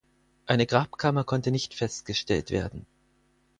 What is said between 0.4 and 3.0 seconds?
Eine Grabkammer konnte nicht festgestellt werden.